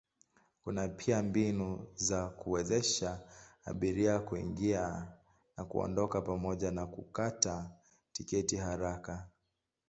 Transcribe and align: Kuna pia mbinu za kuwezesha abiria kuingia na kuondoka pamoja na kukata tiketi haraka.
Kuna 0.63 0.87
pia 0.87 1.23
mbinu 1.23 1.87
za 1.95 2.29
kuwezesha 2.29 3.19
abiria 3.65 4.19
kuingia 4.19 5.07
na 5.57 5.65
kuondoka 5.65 6.21
pamoja 6.21 6.71
na 6.71 6.85
kukata 6.85 7.71
tiketi 8.11 8.55
haraka. 8.57 9.27